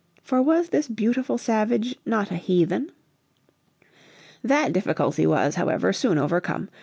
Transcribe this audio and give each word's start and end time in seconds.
For 0.23 0.41
was 0.41 0.69
this 0.69 0.87
beautiful 0.87 1.37
savage 1.37 1.95
not 2.07 2.31
a 2.31 2.35
heathen? 2.35 2.91
That 4.43 4.73
difficulty 4.73 5.27
was, 5.27 5.53
however, 5.53 5.93
soon 5.93 6.17
overcome. 6.17 6.71